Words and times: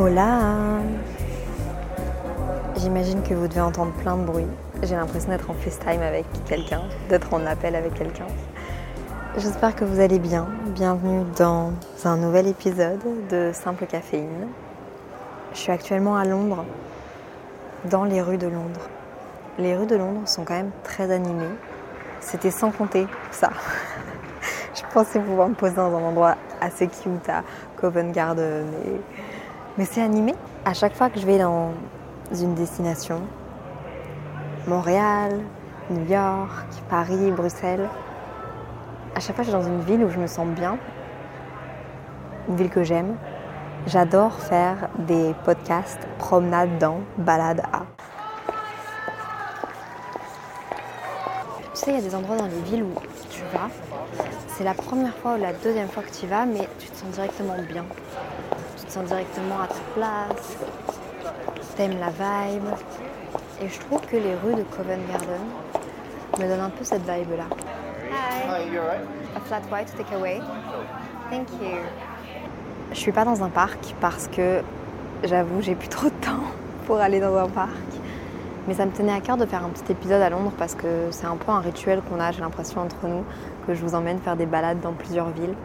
Hola 0.00 0.78
J'imagine 2.76 3.20
que 3.24 3.34
vous 3.34 3.48
devez 3.48 3.60
entendre 3.60 3.90
plein 3.94 4.16
de 4.16 4.22
bruit. 4.22 4.46
J'ai 4.84 4.94
l'impression 4.94 5.30
d'être 5.30 5.50
en 5.50 5.54
FaceTime 5.54 6.02
avec 6.02 6.24
quelqu'un, 6.46 6.82
d'être 7.08 7.34
en 7.34 7.44
appel 7.44 7.74
avec 7.74 7.94
quelqu'un. 7.94 8.28
J'espère 9.38 9.74
que 9.74 9.84
vous 9.84 9.98
allez 9.98 10.20
bien. 10.20 10.46
Bienvenue 10.66 11.24
dans 11.36 11.72
un 12.04 12.16
nouvel 12.16 12.46
épisode 12.46 13.00
de 13.28 13.50
Simple 13.52 13.86
Caféine. 13.86 14.46
Je 15.52 15.58
suis 15.58 15.72
actuellement 15.72 16.16
à 16.16 16.24
Londres, 16.24 16.64
dans 17.86 18.04
les 18.04 18.22
rues 18.22 18.38
de 18.38 18.46
Londres. 18.46 18.88
Les 19.58 19.76
rues 19.76 19.86
de 19.86 19.96
Londres 19.96 20.28
sont 20.28 20.44
quand 20.44 20.54
même 20.54 20.70
très 20.84 21.10
animées. 21.10 21.56
C'était 22.20 22.52
sans 22.52 22.70
compter 22.70 23.08
ça. 23.32 23.50
Je 24.76 24.82
pensais 24.94 25.18
pouvoir 25.18 25.48
me 25.48 25.54
poser 25.54 25.74
dans 25.74 25.92
un 25.92 26.02
endroit 26.02 26.36
assez 26.60 26.86
cute 26.86 27.28
à 27.28 27.42
Covent 27.80 28.12
Garden. 28.12 28.64
Mais 29.78 29.84
c'est 29.84 30.02
animé. 30.02 30.34
À 30.64 30.74
chaque 30.74 30.94
fois 30.94 31.08
que 31.08 31.20
je 31.20 31.24
vais 31.24 31.38
dans 31.38 31.70
une 32.32 32.56
destination, 32.56 33.22
Montréal, 34.66 35.38
New 35.88 36.04
York, 36.10 36.66
Paris, 36.90 37.30
Bruxelles, 37.30 37.88
à 39.14 39.20
chaque 39.20 39.36
fois 39.36 39.44
que 39.44 39.52
je 39.52 39.56
suis 39.56 39.64
dans 39.64 39.68
une 39.68 39.80
ville 39.82 40.02
où 40.04 40.10
je 40.10 40.18
me 40.18 40.26
sens 40.26 40.48
bien, 40.48 40.78
une 42.48 42.56
ville 42.56 42.70
que 42.70 42.82
j'aime, 42.82 43.16
j'adore 43.86 44.32
faire 44.40 44.88
des 44.98 45.32
podcasts 45.44 46.08
promenade 46.18 46.76
dans, 46.78 46.98
balade 47.16 47.62
à. 47.72 47.82
Tu 51.72 51.84
sais, 51.84 51.90
il 51.92 51.94
y 51.94 51.98
a 51.98 52.02
des 52.02 52.16
endroits 52.16 52.36
dans 52.36 52.46
les 52.46 52.62
villes 52.62 52.82
où 52.82 52.94
tu 53.30 53.42
vas, 53.52 53.68
c'est 54.48 54.64
la 54.64 54.74
première 54.74 55.14
fois 55.14 55.36
ou 55.36 55.40
la 55.40 55.52
deuxième 55.52 55.88
fois 55.88 56.02
que 56.02 56.10
tu 56.10 56.24
y 56.24 56.28
vas, 56.28 56.46
mais 56.46 56.68
tu 56.80 56.88
te 56.88 56.96
sens 56.96 57.10
directement 57.10 57.54
bien. 57.70 57.84
Te 58.88 58.94
sens 58.94 59.04
directement 59.04 59.60
à 59.60 59.66
ta 59.66 59.74
place, 59.94 60.56
t'aimes 61.76 61.98
la 62.00 62.08
vibe. 62.08 62.64
Et 63.60 63.68
je 63.68 63.78
trouve 63.80 64.00
que 64.00 64.16
les 64.16 64.34
rues 64.34 64.54
de 64.54 64.62
Covent 64.62 64.98
Garden 65.10 65.42
me 66.38 66.48
donnent 66.48 66.64
un 66.64 66.70
peu 66.70 66.84
cette 66.84 67.02
vibe-là. 67.02 67.44
Hi. 68.10 68.78
A 69.36 69.40
flat 69.40 69.60
white 69.70 69.94
takeaway. 69.94 70.40
Thank 71.30 71.50
you. 71.60 71.76
Je 72.92 72.98
suis 72.98 73.12
pas 73.12 73.26
dans 73.26 73.44
un 73.44 73.50
parc 73.50 73.94
parce 74.00 74.26
que 74.28 74.62
j'avoue, 75.22 75.60
j'ai 75.60 75.74
plus 75.74 75.88
trop 75.88 76.06
de 76.06 76.24
temps 76.24 76.44
pour 76.86 76.96
aller 76.96 77.20
dans 77.20 77.36
un 77.36 77.48
parc. 77.48 77.68
Mais 78.68 78.72
ça 78.72 78.86
me 78.86 78.92
tenait 78.92 79.12
à 79.12 79.20
cœur 79.20 79.36
de 79.36 79.44
faire 79.44 79.66
un 79.66 79.68
petit 79.68 79.92
épisode 79.92 80.22
à 80.22 80.30
Londres 80.30 80.52
parce 80.56 80.74
que 80.74 81.08
c'est 81.10 81.26
un 81.26 81.36
peu 81.36 81.52
un 81.52 81.60
rituel 81.60 82.00
qu'on 82.08 82.20
a, 82.20 82.32
j'ai 82.32 82.40
l'impression, 82.40 82.80
entre 82.80 83.06
nous, 83.06 83.24
que 83.66 83.74
je 83.74 83.84
vous 83.84 83.94
emmène 83.94 84.18
faire 84.18 84.36
des 84.36 84.46
balades 84.46 84.80
dans 84.80 84.94
plusieurs 84.94 85.28
villes. 85.28 85.56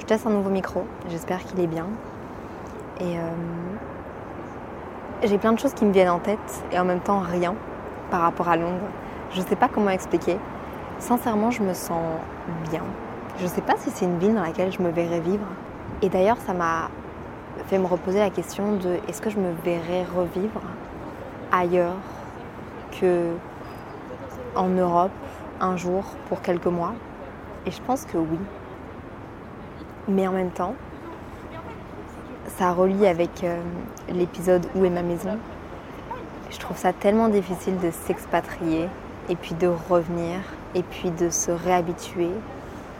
Je 0.00 0.04
teste 0.04 0.26
un 0.26 0.30
nouveau 0.30 0.50
micro, 0.50 0.84
j'espère 1.08 1.42
qu'il 1.44 1.60
est 1.60 1.66
bien. 1.66 1.86
Et 3.00 3.18
euh, 3.18 3.20
j'ai 5.22 5.38
plein 5.38 5.52
de 5.52 5.58
choses 5.58 5.74
qui 5.74 5.84
me 5.84 5.92
viennent 5.92 6.10
en 6.10 6.18
tête 6.18 6.64
et 6.72 6.78
en 6.78 6.84
même 6.84 7.00
temps 7.00 7.20
rien 7.20 7.54
par 8.10 8.22
rapport 8.22 8.48
à 8.48 8.56
Londres. 8.56 8.88
Je 9.30 9.40
sais 9.40 9.56
pas 9.56 9.68
comment 9.68 9.90
expliquer. 9.90 10.38
Sincèrement, 10.98 11.50
je 11.50 11.62
me 11.62 11.74
sens 11.74 12.02
bien. 12.70 12.82
Je 13.40 13.46
sais 13.46 13.60
pas 13.60 13.74
si 13.78 13.90
c'est 13.90 14.04
une 14.04 14.18
ville 14.18 14.34
dans 14.34 14.42
laquelle 14.42 14.72
je 14.72 14.82
me 14.82 14.90
verrais 14.90 15.20
vivre. 15.20 15.46
Et 16.02 16.08
d'ailleurs, 16.08 16.38
ça 16.38 16.54
m'a 16.54 16.90
fait 17.66 17.78
me 17.78 17.86
reposer 17.86 18.18
la 18.18 18.30
question 18.30 18.76
de 18.76 18.98
est-ce 19.08 19.20
que 19.20 19.30
je 19.30 19.38
me 19.38 19.52
verrais 19.64 20.04
revivre 20.04 20.60
ailleurs 21.52 21.96
que 23.00 23.32
en 24.56 24.68
Europe 24.68 25.12
un 25.60 25.76
jour 25.76 26.04
pour 26.28 26.40
quelques 26.42 26.66
mois? 26.66 26.94
Et 27.66 27.70
je 27.70 27.80
pense 27.82 28.04
que 28.04 28.16
oui. 28.16 28.38
Mais 30.08 30.26
en 30.26 30.32
même 30.32 30.50
temps, 30.50 30.74
ça 32.58 32.72
relie 32.72 33.06
avec 33.06 33.44
euh, 33.44 33.56
l'épisode 34.12 34.66
Où 34.74 34.84
est 34.84 34.90
ma 34.90 35.02
maison 35.02 35.38
Je 36.50 36.58
trouve 36.58 36.76
ça 36.76 36.92
tellement 36.92 37.28
difficile 37.28 37.78
de 37.78 37.92
s'expatrier 37.92 38.88
et 39.28 39.36
puis 39.36 39.54
de 39.54 39.68
revenir 39.88 40.40
et 40.74 40.82
puis 40.82 41.10
de 41.12 41.30
se 41.30 41.52
réhabituer. 41.52 42.30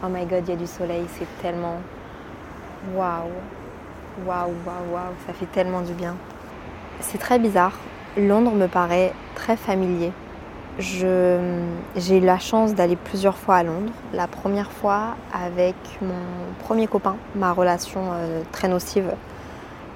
Oh 0.05 0.07
my 0.09 0.27
god, 0.27 0.45
il 0.47 0.51
y 0.51 0.53
a 0.53 0.57
du 0.57 0.69
soleil, 0.69 1.07
c'est 1.19 1.27
tellement 1.43 1.79
waouh, 2.95 3.31
waouh, 4.25 4.55
waouh, 4.65 4.93
waouh, 4.93 5.15
ça 5.27 5.33
fait 5.33 5.47
tellement 5.47 5.81
du 5.81 5.93
bien. 5.93 6.15
C'est 7.01 7.19
très 7.19 7.41
bizarre. 7.41 7.73
Londres 8.17 8.53
me 8.53 8.69
paraît 8.69 9.13
très 9.35 9.57
familier. 9.57 10.13
J'ai 10.79 12.17
eu 12.17 12.21
la 12.21 12.39
chance 12.39 12.77
d'aller 12.77 12.95
plusieurs 12.95 13.37
fois 13.37 13.57
à 13.57 13.63
Londres. 13.65 13.91
La 14.15 14.29
première 14.29 14.71
fois 14.71 15.17
avec 15.33 15.75
mon 16.01 16.15
premier 16.65 16.87
copain, 16.87 17.17
ma 17.35 17.53
relation 17.53 18.03
euh, 18.13 18.43
très 18.53 18.69
nocive. 18.69 19.11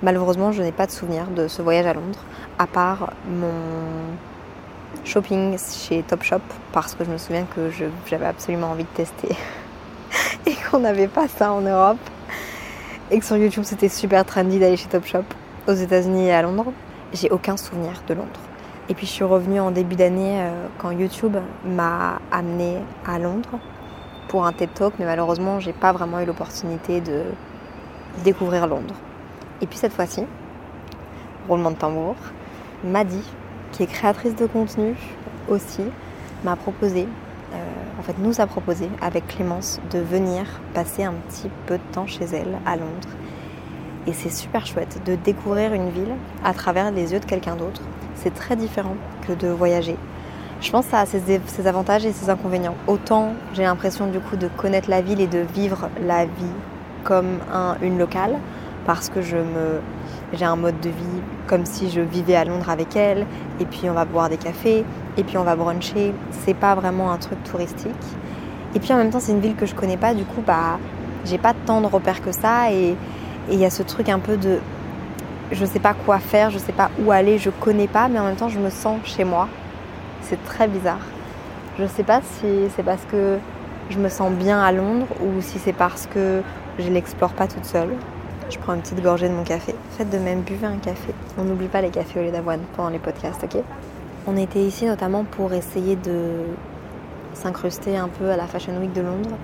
Malheureusement, 0.03 0.51
je 0.51 0.63
n'ai 0.63 0.73
pas 0.73 0.87
de 0.87 0.91
souvenir 0.91 1.29
de 1.29 1.47
ce 1.47 1.63
voyage 1.63 1.87
à 1.87 1.95
Londres, 1.95 2.19
à 2.59 2.67
part 2.67 3.13
mon 3.25 3.53
shopping 5.05 5.57
chez 5.57 6.03
Topshop, 6.03 6.41
parce 6.73 6.97
que 6.97 7.05
je 7.05 7.11
me 7.11 7.19
souviens 7.19 7.45
que 7.55 7.71
j'avais 8.07 8.27
absolument 8.27 8.73
envie 8.73 8.83
de 8.83 8.89
tester 8.89 9.37
et 10.47 10.55
qu'on 10.55 10.81
n'avait 10.81 11.07
pas 11.07 11.29
ça 11.29 11.53
en 11.53 11.61
Europe. 11.61 12.01
Et 13.12 13.19
que 13.21 13.25
sur 13.25 13.37
YouTube, 13.37 13.62
c'était 13.62 13.89
super 13.89 14.25
trendy 14.25 14.59
d'aller 14.59 14.77
chez 14.77 14.89
Topshop 14.89 15.25
aux 15.69 15.75
États-Unis 15.75 16.27
et 16.27 16.33
à 16.33 16.43
Londres. 16.43 16.73
J'ai 17.12 17.31
aucun 17.31 17.57
souvenir 17.57 17.93
de 18.09 18.15
Londres. 18.15 18.41
Et 18.89 18.95
puis 18.95 19.07
je 19.07 19.12
suis 19.12 19.25
revenue 19.25 19.61
en 19.61 19.71
début 19.71 19.95
d'année 19.95 20.41
euh, 20.41 20.67
quand 20.79 20.91
YouTube 20.91 21.37
m'a 21.65 22.19
amenée 22.33 22.79
à 23.07 23.21
Londres 23.21 23.61
pour 24.27 24.47
un 24.47 24.53
TED 24.53 24.75
Talk, 24.75 24.95
mais 24.99 25.05
malheureusement, 25.05 25.61
j'ai 25.61 25.73
pas 25.73 25.93
vraiment 25.93 26.21
eu 26.21 26.25
l'opportunité 26.25 27.01
de 27.01 27.23
découvrir 28.25 28.67
Londres. 28.67 28.97
Et 29.62 29.67
puis 29.67 29.78
cette 29.78 29.93
fois-ci, 29.93 30.25
roulement 31.49 31.71
de 31.71 31.77
tambour, 31.77 32.17
Maddy, 32.84 33.23
qui 33.71 33.84
est 33.84 33.87
créatrice 33.87 34.34
de 34.34 34.47
contenu 34.47 34.95
aussi, 35.49 35.83
m'a 36.45 36.56
proposé, 36.56 37.06
euh, 37.55 37.56
en 37.99 38.03
fait 38.03 38.19
nous 38.19 38.41
a 38.41 38.47
proposé 38.47 38.89
avec 39.00 39.28
Clémence 39.28 39.81
de 39.93 40.00
venir 40.00 40.45
passer 40.75 41.05
un 41.05 41.15
petit 41.28 41.49
peu 41.67 41.78
de 41.78 41.93
temps 41.93 42.09
chez 42.09 42.25
elle 42.25 42.59
à 42.67 42.77
Londres. 42.77 43.09
Et 44.09 44.12
c'est 44.12 44.31
super 44.31 44.67
chouette 44.67 45.00
de 45.06 45.15
découvrir 45.15 45.75
une 45.75 45.91
ville 45.91 46.15
à 46.44 46.53
travers 46.53 46.91
les 46.91 47.12
yeux 47.12 47.21
de 47.21 47.25
quelqu'un 47.25 47.55
d'autre. 47.55 47.83
C'est 48.17 48.34
très 48.34 48.56
différent 48.56 48.97
que 49.27 49.33
de 49.33 49.47
voyager. 49.47 49.97
Je 50.61 50.71
pense 50.73 50.87
que 50.87 50.91
ça 50.91 51.00
a 51.00 51.06
ses, 51.06 51.67
avantages 51.67 52.05
et 52.05 52.12
ses 52.12 52.31
inconvénients. 52.31 52.75
Autant 52.89 53.34
j'ai 53.55 53.62
l'impression 53.62 54.09
du 54.09 54.19
coup 54.19 54.37
de 54.37 54.49
connaître 54.49 54.91
la 54.91 55.03
ville 55.03 55.21
et 55.21 55.29
de 55.29 55.39
vivre 55.39 55.89
la 56.05 56.25
vie 56.25 56.56
comme 57.05 57.39
une 57.83 57.99
locale, 57.99 58.39
parce 58.87 59.09
que 59.09 59.22
je 59.22 59.37
me, 59.37 59.81
j'ai 60.32 60.44
un 60.44 60.56
mode 60.56 60.81
de 60.81 60.88
vie 60.88 61.22
comme 61.47 61.65
si 61.66 61.91
je 61.91 62.00
vivais 62.00 62.37
à 62.37 62.44
Londres 62.44 62.70
avec 62.70 62.97
elle, 62.97 63.26
et 63.60 63.65
puis 63.65 63.88
on 63.88 63.93
va 63.93 64.04
boire 64.04 64.28
des 64.28 64.37
cafés, 64.37 64.84
et 65.16 65.25
puis 65.25 65.38
on 65.38 65.44
va 65.44 65.56
bruncher. 65.56 66.15
C'est 66.44 66.54
pas 66.54 66.75
vraiment 66.75 67.12
un 67.12 67.19
truc 67.19 67.43
touristique. 67.44 67.93
Et 68.75 68.81
puis 68.81 68.93
en 68.93 68.96
même 68.96 69.11
temps, 69.11 69.20
c'est 69.20 69.32
une 69.32 69.40
ville 69.40 69.56
que 69.56 69.67
je 69.67 69.75
connais 69.75 69.96
pas, 69.96 70.14
du 70.14 70.25
coup, 70.25 70.43
bah, 70.46 70.79
j'ai 71.25 71.38
pas 71.38 71.55
tant 71.67 71.81
de 71.81 71.87
repères 71.87 72.23
que 72.23 72.32
ça, 72.32 72.73
et 72.73 72.96
il 73.50 73.58
y 73.58 73.64
a 73.64 73.70
ce 73.70 73.82
truc 73.82 74.08
un 74.08 74.19
peu 74.19 74.37
de 74.37 74.58
je 75.52 75.67
sais 75.67 75.81
pas 75.81 75.94
quoi 75.94 76.19
faire, 76.19 76.50
je 76.50 76.58
sais 76.58 76.73
pas 76.73 76.90
où 77.05 77.12
aller, 77.12 77.38
je 77.38 77.50
connais 77.50 77.87
pas, 77.87 78.08
mais 78.08 78.19
en 78.19 78.25
même 78.25 78.37
temps, 78.37 78.49
je 78.49 78.58
me 78.58 78.70
sens 78.70 78.99
chez 79.05 79.25
moi. 79.25 79.49
C'est 80.23 80.43
très 80.44 80.67
bizarre. 80.67 81.05
Je 81.78 81.87
sais 81.87 82.05
pas 82.05 82.20
si 82.23 82.46
c'est 82.75 82.82
parce 82.82 83.05
que 83.05 83.38
je 83.90 83.99
me 83.99 84.08
sens 84.08 84.32
bien 84.32 84.62
à 84.62 84.73
Londres 84.73 85.06
ou 85.20 85.40
si 85.40 85.58
c'est 85.58 85.73
parce 85.73 86.06
que 86.06 86.40
je 86.78 86.88
l'explore 86.88 87.32
pas 87.32 87.46
toute 87.46 87.64
seule. 87.64 87.90
Je 88.52 88.58
prends 88.58 88.75
une 88.75 88.82
petite 88.82 89.02
gorgée 89.02 89.31
de 89.31 89.34
mon 89.34 89.44
café. 89.44 89.75
Faites 89.96 90.10
de 90.10 90.19
même, 90.19 90.43
buvez 90.43 90.66
un 90.66 90.76
café. 90.76 91.14
On 91.38 91.44
n'oublie 91.44 91.69
pas 91.69 91.81
les 91.81 91.88
cafés 91.88 92.20
au 92.20 92.22
lait 92.22 92.31
d'avoine 92.31 92.60
pendant 92.76 92.90
les 92.90 92.99
podcasts, 92.99 93.43
ok? 93.43 93.62
On 94.26 94.37
était 94.37 94.60
ici 94.60 94.84
notamment 94.84 95.25
pour 95.25 95.54
essayer 95.54 95.96
de 95.96 96.43
s'incruster 97.32 97.96
un 97.96 98.08
peu 98.08 98.31
à 98.31 98.37
la 98.37 98.46
Fashion 98.46 98.76
Week 98.78 98.93
de 98.93 99.00
Londres, 99.00 99.38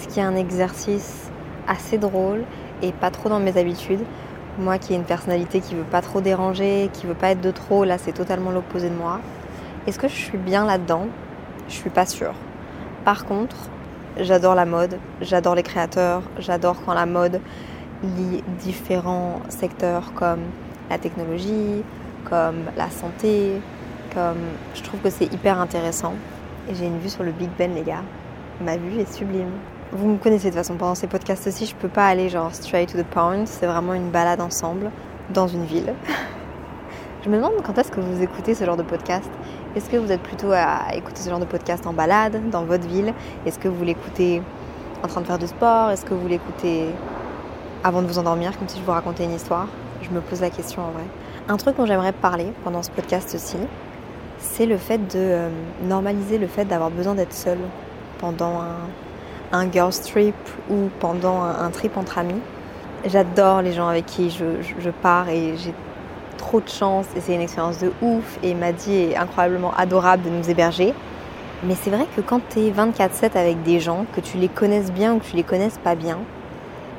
ce 0.00 0.08
qui 0.08 0.18
est 0.18 0.24
un 0.24 0.34
exercice 0.34 1.30
assez 1.68 1.98
drôle 1.98 2.42
et 2.82 2.90
pas 2.90 3.12
trop 3.12 3.28
dans 3.28 3.38
mes 3.38 3.56
habitudes. 3.56 4.04
Moi 4.58 4.78
qui 4.78 4.92
ai 4.92 4.96
une 4.96 5.04
personnalité 5.04 5.60
qui 5.60 5.76
veut 5.76 5.84
pas 5.84 6.02
trop 6.02 6.20
déranger, 6.20 6.90
qui 6.92 7.06
veut 7.06 7.14
pas 7.14 7.30
être 7.30 7.40
de 7.40 7.52
trop, 7.52 7.84
là 7.84 7.96
c'est 7.96 8.12
totalement 8.12 8.50
l'opposé 8.50 8.90
de 8.90 8.94
moi. 8.96 9.20
Est-ce 9.86 10.00
que 10.00 10.08
je 10.08 10.16
suis 10.16 10.36
bien 10.36 10.66
là-dedans? 10.66 11.06
Je 11.68 11.74
suis 11.74 11.90
pas 11.90 12.06
sûre. 12.06 12.34
Par 13.04 13.24
contre, 13.24 13.56
j'adore 14.18 14.56
la 14.56 14.66
mode, 14.66 14.98
j'adore 15.20 15.54
les 15.54 15.62
créateurs, 15.62 16.22
j'adore 16.40 16.74
quand 16.84 16.94
la 16.94 17.06
mode 17.06 17.40
lie 18.02 18.42
différents 18.60 19.40
secteurs 19.48 20.12
comme 20.14 20.40
la 20.90 20.98
technologie, 20.98 21.82
comme 22.28 22.64
la 22.76 22.90
santé, 22.90 23.60
comme 24.14 24.38
je 24.74 24.82
trouve 24.82 25.00
que 25.00 25.10
c'est 25.10 25.32
hyper 25.32 25.58
intéressant. 25.60 26.14
Et 26.68 26.74
j'ai 26.74 26.86
une 26.86 26.98
vue 26.98 27.08
sur 27.08 27.22
le 27.22 27.32
Big 27.32 27.50
Ben 27.58 27.74
les 27.74 27.82
gars. 27.82 28.02
Ma 28.64 28.76
vue 28.76 28.98
est 29.00 29.12
sublime. 29.12 29.50
Vous 29.92 30.06
me 30.06 30.18
connaissez 30.18 30.50
de 30.50 30.50
toute 30.50 30.58
façon 30.58 30.76
pendant 30.76 30.94
ces 30.94 31.06
podcasts 31.06 31.46
aussi, 31.46 31.64
je 31.64 31.74
peux 31.74 31.88
pas 31.88 32.06
aller 32.06 32.28
genre 32.28 32.54
straight 32.54 32.92
to 32.92 32.98
the 32.98 33.06
point, 33.06 33.46
c'est 33.46 33.66
vraiment 33.66 33.94
une 33.94 34.10
balade 34.10 34.40
ensemble 34.40 34.90
dans 35.32 35.48
une 35.48 35.64
ville. 35.64 35.94
je 37.24 37.30
me 37.30 37.36
demande 37.36 37.54
quand 37.64 37.78
est-ce 37.78 37.90
que 37.90 38.00
vous 38.00 38.22
écoutez 38.22 38.54
ce 38.54 38.64
genre 38.64 38.76
de 38.76 38.82
podcast. 38.82 39.30
Est-ce 39.76 39.88
que 39.88 39.96
vous 39.96 40.12
êtes 40.12 40.22
plutôt 40.22 40.52
à 40.52 40.94
écouter 40.94 41.22
ce 41.22 41.30
genre 41.30 41.38
de 41.38 41.46
podcast 41.46 41.86
en 41.86 41.94
balade 41.94 42.50
dans 42.50 42.64
votre 42.64 42.86
ville? 42.86 43.14
Est-ce 43.46 43.58
que 43.58 43.68
vous 43.68 43.82
l'écoutez 43.84 44.42
en 45.02 45.08
train 45.08 45.22
de 45.22 45.26
faire 45.26 45.38
du 45.38 45.46
sport? 45.46 45.90
Est-ce 45.90 46.04
que 46.04 46.14
vous 46.14 46.28
l'écoutez 46.28 46.88
avant 47.84 48.02
de 48.02 48.06
vous 48.06 48.18
endormir, 48.18 48.58
comme 48.58 48.68
si 48.68 48.78
je 48.78 48.84
vous 48.84 48.92
racontais 48.92 49.24
une 49.24 49.34
histoire 49.34 49.68
Je 50.02 50.10
me 50.10 50.20
pose 50.20 50.40
la 50.40 50.50
question 50.50 50.82
en 50.82 50.90
vrai. 50.90 51.04
Un 51.48 51.56
truc 51.56 51.76
dont 51.76 51.86
j'aimerais 51.86 52.12
parler 52.12 52.52
pendant 52.64 52.82
ce 52.82 52.90
podcast 52.90 53.34
aussi, 53.34 53.56
c'est 54.38 54.66
le 54.66 54.76
fait 54.76 54.98
de 54.98 55.16
euh, 55.16 55.48
normaliser 55.82 56.38
le 56.38 56.46
fait 56.46 56.64
d'avoir 56.64 56.90
besoin 56.90 57.14
d'être 57.14 57.32
seul 57.32 57.58
pendant 58.18 58.60
un, 58.60 58.88
un 59.52 59.70
girls 59.70 59.92
trip 60.04 60.34
ou 60.70 60.88
pendant 61.00 61.42
un, 61.42 61.70
trip 61.70 61.96
entre 61.96 62.18
amis. 62.18 62.40
J'adore 63.06 63.62
les 63.62 63.72
gens 63.72 63.88
avec 63.88 64.06
qui 64.06 64.30
je, 64.30 64.90
pars 64.90 65.28
et 65.28 65.56
j'ai 65.56 65.72
trop 66.36 66.60
de 66.60 66.68
chance 66.68 67.06
et 67.16 67.20
c'est 67.20 67.34
une 67.34 67.40
expérience 67.40 67.78
de 67.78 67.92
ouf 68.02 68.38
et 68.42 68.54
Maddy 68.54 68.94
est 68.94 69.16
incroyablement 69.16 69.72
adorable 69.76 70.24
de 70.24 70.30
nous 70.30 70.50
héberger. 70.50 70.94
Mais 71.64 71.74
c'est 71.74 71.90
vrai 71.90 72.06
que 72.14 72.20
quand 72.20 72.40
tu 72.50 72.60
es 72.60 72.70
24-7 72.70 73.36
avec 73.36 73.62
des 73.62 73.80
gens, 73.80 74.06
que 74.14 74.20
tu 74.20 74.36
les 74.36 74.48
connaisses 74.48 74.92
bien 74.92 75.14
ou 75.14 75.18
que 75.18 75.24
tu 75.24 75.36
les 75.36 75.42
connaisses 75.42 75.78
pas 75.78 75.96
bien, 75.96 76.18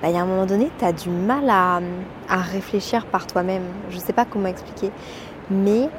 il 0.04 0.12
y 0.12 0.18
a 0.18 0.22
un 0.22 0.26
moment 0.26 0.46
donné, 0.46 0.70
tu 0.80 0.86
as 0.86 0.94
du 0.94 1.10
mal 1.10 1.50
à, 1.50 1.82
à 2.30 2.38
réfléchir 2.38 3.06
par 3.06 3.28
toi-même. 3.28 3.64
Je 3.90 3.96
ne 3.96 4.02
sais 4.02 4.14
pas 4.14 4.26
comment 4.26 4.48
expliquer. 4.48 4.92
Mais 5.50 5.90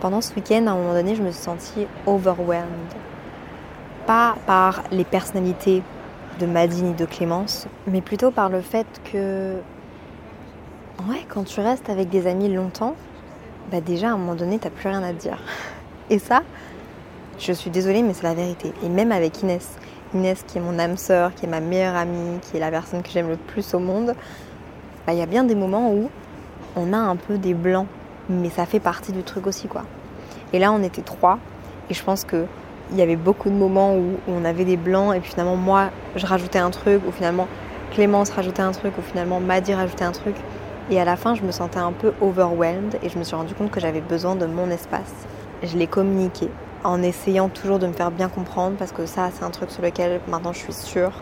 pendant 0.00 0.20
ce 0.20 0.34
week-end, 0.34 0.66
à 0.66 0.72
un 0.72 0.76
moment 0.76 0.94
donné, 0.94 1.14
je 1.14 1.22
me 1.22 1.30
suis 1.30 1.42
sentie 1.42 1.86
overwhelmed. 2.06 2.66
Pas 4.06 4.34
par 4.46 4.82
les 4.90 5.04
personnalités 5.04 5.82
de 6.40 6.46
Madine 6.46 6.88
et 6.88 6.94
de 6.94 7.04
Clémence, 7.04 7.68
mais 7.86 8.00
plutôt 8.00 8.30
par 8.30 8.48
le 8.48 8.60
fait 8.60 8.86
que, 9.10 9.54
ouais, 11.08 11.24
quand 11.28 11.44
tu 11.44 11.60
restes 11.60 11.88
avec 11.88 12.08
des 12.08 12.26
amis 12.26 12.52
longtemps, 12.52 12.96
bah 13.70 13.80
déjà 13.80 14.08
à 14.08 14.12
un 14.12 14.16
moment 14.16 14.34
donné, 14.34 14.58
t'as 14.58 14.70
plus 14.70 14.88
rien 14.88 15.02
à 15.02 15.12
te 15.12 15.20
dire. 15.20 15.38
Et 16.10 16.18
ça, 16.18 16.42
je 17.38 17.52
suis 17.52 17.70
désolée, 17.70 18.02
mais 18.02 18.14
c'est 18.14 18.24
la 18.24 18.34
vérité. 18.34 18.72
Et 18.84 18.88
même 18.88 19.12
avec 19.12 19.42
Inès, 19.42 19.76
Inès 20.14 20.44
qui 20.46 20.58
est 20.58 20.60
mon 20.60 20.78
âme 20.78 20.96
sœur, 20.96 21.34
qui 21.34 21.46
est 21.46 21.48
ma 21.48 21.60
meilleure 21.60 21.96
amie, 21.96 22.38
qui 22.40 22.56
est 22.56 22.60
la 22.60 22.70
personne 22.70 23.02
que 23.02 23.10
j'aime 23.10 23.28
le 23.28 23.36
plus 23.36 23.74
au 23.74 23.78
monde, 23.78 24.14
bah, 25.06 25.12
il 25.12 25.18
y 25.18 25.22
a 25.22 25.26
bien 25.26 25.44
des 25.44 25.54
moments 25.54 25.92
où 25.92 26.08
on 26.76 26.92
a 26.92 26.98
un 26.98 27.16
peu 27.16 27.36
des 27.36 27.54
blancs, 27.54 27.86
mais 28.28 28.50
ça 28.50 28.66
fait 28.66 28.80
partie 28.80 29.12
du 29.12 29.22
truc 29.22 29.46
aussi, 29.46 29.68
quoi. 29.68 29.82
Et 30.52 30.58
là, 30.58 30.72
on 30.72 30.82
était 30.82 31.02
trois, 31.02 31.38
et 31.90 31.94
je 31.94 32.02
pense 32.02 32.24
que 32.24 32.46
il 32.90 32.98
y 32.98 33.02
avait 33.02 33.16
beaucoup 33.16 33.48
de 33.48 33.54
moments 33.54 33.96
où 33.96 34.16
on 34.28 34.44
avait 34.44 34.64
des 34.64 34.76
blancs, 34.76 35.14
et 35.16 35.20
puis 35.20 35.30
finalement, 35.30 35.56
moi, 35.56 35.90
je 36.16 36.26
rajoutais 36.26 36.58
un 36.58 36.70
truc, 36.70 37.02
ou 37.08 37.12
finalement, 37.12 37.48
Clémence 37.92 38.30
rajoutait 38.30 38.62
un 38.62 38.72
truc, 38.72 38.96
ou 38.98 39.02
finalement, 39.02 39.40
Maddy 39.40 39.74
rajoutait 39.74 40.04
un 40.04 40.12
truc. 40.12 40.36
Et 40.90 41.00
à 41.00 41.04
la 41.04 41.16
fin, 41.16 41.34
je 41.34 41.42
me 41.42 41.50
sentais 41.50 41.78
un 41.78 41.92
peu 41.92 42.12
overwhelmed, 42.20 42.98
et 43.02 43.08
je 43.08 43.18
me 43.18 43.24
suis 43.24 43.34
rendu 43.34 43.54
compte 43.54 43.70
que 43.70 43.80
j'avais 43.80 44.02
besoin 44.02 44.36
de 44.36 44.46
mon 44.46 44.70
espace. 44.70 45.12
Je 45.62 45.76
l'ai 45.78 45.86
communiqué 45.86 46.50
en 46.84 47.02
essayant 47.02 47.48
toujours 47.48 47.78
de 47.78 47.86
me 47.86 47.92
faire 47.92 48.10
bien 48.10 48.28
comprendre, 48.28 48.76
parce 48.76 48.92
que 48.92 49.06
ça, 49.06 49.30
c'est 49.34 49.44
un 49.44 49.50
truc 49.50 49.70
sur 49.70 49.82
lequel 49.82 50.20
maintenant 50.28 50.52
je 50.52 50.58
suis 50.58 50.72
sûre. 50.72 51.12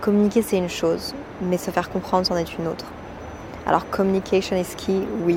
Communiquer, 0.00 0.42
c'est 0.42 0.56
une 0.56 0.68
chose, 0.68 1.14
mais 1.42 1.58
se 1.58 1.70
faire 1.70 1.90
comprendre, 1.90 2.26
c'en 2.26 2.36
est 2.36 2.56
une 2.56 2.68
autre. 2.68 2.86
Alors, 3.66 3.90
communication 3.90 4.56
is 4.56 4.76
key, 4.76 5.02
oui. 5.24 5.36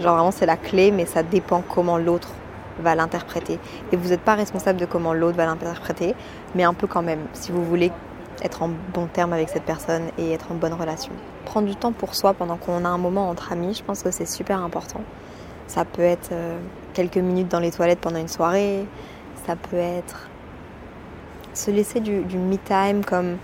Genre 0.00 0.14
vraiment, 0.14 0.32
c'est 0.32 0.46
la 0.46 0.56
clé, 0.56 0.90
mais 0.90 1.06
ça 1.06 1.22
dépend 1.22 1.62
comment 1.66 1.96
l'autre 1.96 2.28
va 2.80 2.94
l'interpréter. 2.94 3.58
Et 3.92 3.96
vous 3.96 4.08
n'êtes 4.08 4.22
pas 4.22 4.34
responsable 4.34 4.80
de 4.80 4.86
comment 4.86 5.14
l'autre 5.14 5.36
va 5.36 5.46
l'interpréter, 5.46 6.14
mais 6.54 6.64
un 6.64 6.74
peu 6.74 6.86
quand 6.86 7.02
même, 7.02 7.20
si 7.32 7.52
vous 7.52 7.64
voulez 7.64 7.92
être 8.42 8.62
en 8.62 8.70
bon 8.94 9.06
terme 9.06 9.32
avec 9.32 9.50
cette 9.50 9.64
personne 9.64 10.04
et 10.18 10.32
être 10.32 10.50
en 10.50 10.54
bonne 10.54 10.72
relation. 10.72 11.12
Prendre 11.44 11.68
du 11.68 11.76
temps 11.76 11.92
pour 11.92 12.14
soi 12.14 12.32
pendant 12.32 12.56
qu'on 12.56 12.84
a 12.84 12.88
un 12.88 12.98
moment 12.98 13.28
entre 13.28 13.52
amis, 13.52 13.74
je 13.74 13.84
pense 13.84 14.02
que 14.02 14.10
c'est 14.10 14.26
super 14.26 14.62
important. 14.62 15.00
Ça 15.70 15.84
peut 15.84 16.02
être 16.02 16.30
euh, 16.32 16.58
quelques 16.94 17.18
minutes 17.18 17.46
dans 17.46 17.60
les 17.60 17.70
toilettes 17.70 18.00
pendant 18.00 18.18
une 18.18 18.26
soirée, 18.26 18.84
ça 19.46 19.54
peut 19.54 19.76
être 19.76 20.28
se 21.54 21.70
laisser 21.70 22.00
du, 22.00 22.12
me 22.12 22.56
time 22.56 23.04
comme 23.04 23.36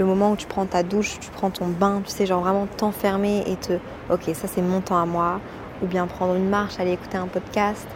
le 0.00 0.04
moment 0.04 0.32
où 0.32 0.36
tu 0.36 0.48
prends 0.48 0.66
ta 0.66 0.82
douche, 0.82 1.20
tu 1.20 1.30
prends 1.30 1.50
ton 1.50 1.68
bain, 1.68 2.02
tu 2.04 2.10
sais, 2.10 2.26
genre 2.26 2.40
vraiment 2.40 2.66
t'enfermer 2.66 3.44
et 3.46 3.54
te, 3.54 3.74
ok, 4.10 4.22
ça 4.34 4.48
c'est 4.48 4.60
mon 4.60 4.80
temps 4.80 5.00
à 5.00 5.06
moi, 5.06 5.38
ou 5.80 5.86
bien 5.86 6.08
prendre 6.08 6.34
une 6.34 6.48
marche, 6.48 6.80
aller 6.80 6.94
écouter 6.94 7.16
un 7.16 7.28
podcast, 7.28 7.86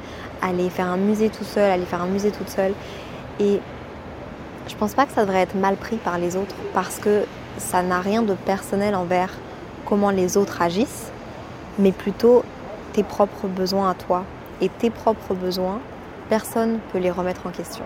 aller 0.41 0.71
faire 0.71 0.87
un 0.87 0.97
musée 0.97 1.29
tout 1.29 1.43
seul, 1.43 1.69
aller 1.69 1.85
faire 1.85 2.03
un 2.03 2.07
musée 2.07 2.31
toute 2.31 2.51
seule. 2.51 2.75
Et 3.41 3.59
je 4.69 4.77
pense 4.77 4.95
pas 4.95 5.07
que 5.07 5.13
ça 5.13 5.23
devrait 5.23 5.41
être 5.41 5.57
mal 5.57 5.75
pris 5.75 5.97
par 5.97 6.19
les 6.19 6.37
autres 6.37 6.55
parce 6.73 7.01
que 7.01 7.25
ça 7.59 7.83
n'a 7.83 7.99
rien 7.99 8.23
de 8.23 8.35
personnel 8.35 8.95
envers 8.95 9.31
comment 9.87 10.11
les 10.11 10.37
autres 10.37 10.63
agissent, 10.63 11.11
mais 11.81 11.91
plutôt 11.91 12.45
tes 12.93 13.03
propres 13.03 13.49
besoins 13.49 13.91
à 13.91 13.95
toi. 13.95 14.25
Et 14.61 14.69
tes 14.69 14.91
propres 14.91 15.35
besoins, 15.35 15.81
personne 16.29 16.75
ne 16.75 16.79
peut 16.93 16.99
les 16.99 17.11
remettre 17.11 17.47
en 17.47 17.51
question. 17.51 17.85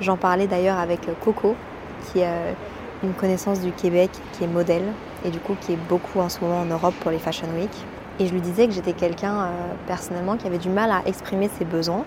J'en 0.00 0.16
parlais 0.16 0.46
d'ailleurs 0.46 0.78
avec 0.78 1.00
Coco, 1.20 1.54
qui 2.06 2.20
est 2.20 2.54
une 3.02 3.12
connaissance 3.12 3.60
du 3.60 3.72
Québec, 3.72 4.10
qui 4.32 4.44
est 4.44 4.48
modèle, 4.48 4.84
et 5.24 5.30
du 5.30 5.38
coup 5.38 5.56
qui 5.60 5.72
est 5.72 5.78
beaucoup 5.88 6.20
en 6.20 6.28
ce 6.28 6.40
moment 6.40 6.60
en 6.60 6.64
Europe 6.64 6.94
pour 7.00 7.10
les 7.10 7.18
Fashion 7.18 7.48
Week. 7.58 7.70
Et 8.18 8.26
je 8.26 8.32
lui 8.32 8.40
disais 8.40 8.66
que 8.66 8.72
j'étais 8.72 8.92
quelqu'un 8.92 9.34
euh, 9.34 9.50
personnellement 9.86 10.36
qui 10.36 10.46
avait 10.46 10.58
du 10.58 10.70
mal 10.70 10.90
à 10.90 11.02
exprimer 11.06 11.48
ses 11.48 11.64
besoins, 11.64 12.04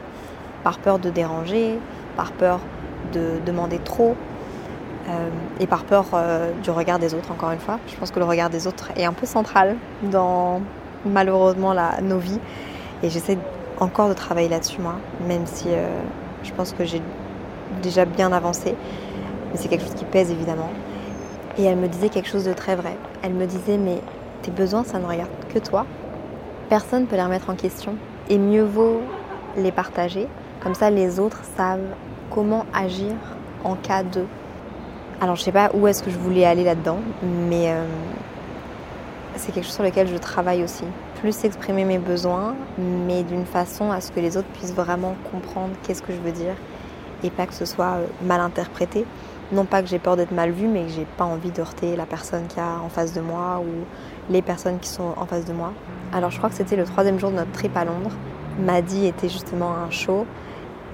par 0.63 0.79
peur 0.79 0.99
de 0.99 1.09
déranger, 1.09 1.79
par 2.17 2.31
peur 2.33 2.59
de 3.13 3.39
demander 3.45 3.79
trop, 3.79 4.15
euh, 5.09 5.29
et 5.59 5.67
par 5.67 5.83
peur 5.83 6.05
euh, 6.13 6.51
du 6.61 6.69
regard 6.69 6.99
des 6.99 7.13
autres, 7.13 7.31
encore 7.31 7.51
une 7.51 7.59
fois. 7.59 7.79
Je 7.88 7.95
pense 7.95 8.11
que 8.11 8.19
le 8.19 8.25
regard 8.25 8.49
des 8.49 8.67
autres 8.67 8.91
est 8.97 9.05
un 9.05 9.13
peu 9.13 9.25
central 9.25 9.77
dans, 10.03 10.61
malheureusement 11.06 11.74
la, 11.74 12.01
nos 12.01 12.18
vies. 12.18 12.39
Et 13.03 13.09
j'essaie 13.09 13.38
encore 13.80 14.09
de 14.09 14.13
travailler 14.13 14.50
là-dessus, 14.50 14.80
moi, 14.80 14.95
même 15.27 15.45
si 15.45 15.65
euh, 15.69 15.88
je 16.44 16.51
pense 16.53 16.71
que 16.71 16.86
j'ai 16.86 17.01
déjà 17.81 18.06
bien 18.06 18.31
avancé. 18.31 18.75
Mais 19.51 19.58
c'est 19.58 19.67
quelque 19.67 19.84
chose 19.84 19.96
qui 19.96 20.05
pèse, 20.05 20.31
évidemment. 20.31 20.70
Et 21.58 21.63
elle 21.63 21.77
me 21.77 21.88
disait 21.88 22.10
quelque 22.10 22.29
chose 22.29 22.46
de 22.46 22.53
très 22.53 22.75
vrai. 22.75 22.96
Elle 23.24 23.34
me 23.34 23.46
disait, 23.46 23.77
mais 23.77 24.00
tes 24.41 24.51
besoins, 24.51 24.84
ça 24.84 25.00
ne 25.00 25.05
regarde 25.05 25.29
que 25.53 25.60
toi. 25.60 25.86
Personne 26.70 27.03
ne 27.03 27.08
peut 27.08 27.15
les 27.15 27.24
remettre 27.24 27.50
en 27.50 27.55
question. 27.55 27.96
Et 28.29 28.38
mieux 28.38 28.63
vaut 28.63 29.01
les 29.58 29.72
partager. 29.72 30.27
Comme 30.62 30.75
ça, 30.75 30.89
les 30.89 31.20
autres 31.20 31.41
savent 31.58 31.79
comment 32.29 32.65
agir 32.74 33.13
en 33.63 33.75
cas 33.75 34.03
de. 34.03 34.25
Alors, 35.20 35.36
je 35.36 35.43
sais 35.43 35.51
pas 35.51 35.70
où 35.74 35.88
est-ce 35.88 36.01
que 36.01 36.10
je 36.10 36.17
voulais 36.17 36.46
aller 36.46 36.63
là-dedans, 36.63 37.00
mais 37.50 37.72
euh, 37.72 37.84
c'est 39.41 39.51
quelque 39.51 39.63
chose 39.63 39.74
sur 39.74 39.83
lequel 39.83 40.07
je 40.07 40.17
travaille 40.17 40.63
aussi. 40.63 40.83
Plus 41.19 41.43
exprimer 41.43 41.83
mes 41.83 41.98
besoins, 41.98 42.55
mais 42.77 43.24
d'une 43.24 43.45
façon 43.45 43.91
à 43.91 44.00
ce 44.00 44.12
que 44.12 44.19
les 44.19 44.38
autres 44.38 44.48
puissent 44.50 44.74
vraiment 44.74 45.15
comprendre 45.31 45.71
qu'est-ce 45.83 46.03
que 46.03 46.13
je 46.13 46.19
veux 46.19 46.31
dire 46.31 46.53
et 47.24 47.29
pas 47.29 47.45
que 47.45 47.53
ce 47.53 47.65
soit 47.65 47.98
euh, 47.98 48.07
mal 48.24 48.41
interprété. 48.41 49.05
Non 49.51 49.65
pas 49.65 49.81
que 49.81 49.88
j'ai 49.88 50.00
peur 50.00 50.15
d'être 50.15 50.31
mal 50.31 50.51
vue, 50.51 50.67
mais 50.67 50.83
que 50.86 50.91
j'ai 50.91 51.05
pas 51.17 51.25
envie 51.25 51.51
de 51.51 51.60
heurter 51.60 51.95
la 51.95 52.05
personne 52.05 52.48
qui 52.48 52.60
a 52.60 52.79
en 52.83 52.89
face 52.89 53.13
de 53.13 53.21
moi 53.21 53.62
ou 53.62 54.31
les 54.31 54.41
personnes 54.41 54.79
qui 54.79 54.89
sont 54.89 55.13
en 55.17 55.25
face 55.25 55.45
de 55.45 55.53
moi. 55.53 55.74
Alors 56.13 56.31
je 56.31 56.38
crois 56.38 56.50
que 56.50 56.55
c'était 56.55 56.75
le 56.75 56.86
troisième 56.86 57.19
jour 57.19 57.31
de 57.31 57.36
notre 57.36 57.51
trip 57.51 57.75
à 57.75 57.83
Londres. 57.83 58.12
Maddy 58.60 59.07
était 59.07 59.29
justement 59.29 59.74
un 59.75 59.89
show 59.91 60.25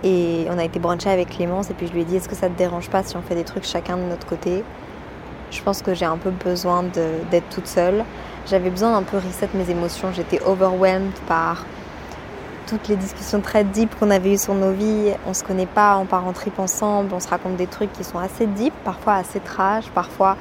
et 0.04 0.48
on 0.50 0.58
a 0.58 0.64
été 0.64 0.80
bruncher 0.80 1.10
avec 1.10 1.30
Clémence 1.30 1.70
et 1.70 1.74
puis 1.74 1.88
je 1.88 1.94
lui 1.94 2.02
ai 2.02 2.06
dit 2.06 2.18
est-ce 2.18 2.30
que 2.30 2.36
ça 2.36 2.50
te 2.50 2.58
dérange 2.58 2.90
pas 2.90 3.04
si 3.04 3.16
on 3.16 3.22
fait 3.22 3.36
des 3.36 3.44
trucs 3.44 3.64
chacun 3.64 3.98
de 3.98 4.04
notre 4.04 4.28
côté? 4.28 4.64
Je 5.52 5.62
pense 5.62 5.82
que 5.82 5.94
j'ai 5.94 6.06
un 6.06 6.18
peu 6.18 6.32
besoin 6.32 6.84
d'être 7.32 7.50
toute 7.50 7.68
seule. 7.68 8.04
J'avais 8.48 8.70
besoin 8.70 8.94
d'un 8.94 9.04
peu 9.04 9.18
reset 9.18 9.50
mes 9.54 9.70
émotions. 9.70 10.12
J'étais 10.14 10.42
overwhelmed 10.44 11.14
par 11.28 11.66
toutes 12.68 12.88
les 12.90 12.98
discussions 12.98 13.40
très 13.40 13.64
deep 13.64 13.98
qu'on 13.98 14.12
avait 14.12 14.34
eues 14.34 14.38
sur 14.38 14.54
nos 14.54 14.72
vies. 14.72 15.12
On 15.26 15.34
se 15.34 15.44
connaît 15.44 15.66
pas, 15.66 15.98
on 15.98 16.06
part 16.06 16.28
en 16.28 16.34
trip 16.34 16.60
ensemble, 16.60 17.14
on 17.14 17.20
se 17.20 17.28
raconte 17.28 17.56
des 17.56 17.68
trucs 17.68 17.92
qui 17.94 18.04
sont 18.04 18.20
assez 18.20 18.46
deep, 18.46 18.74
parfois 18.84 19.14
assez 19.14 19.40
trash, 19.40 19.86
parfois 19.92 20.38